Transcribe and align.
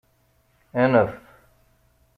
Anef. 0.81 1.11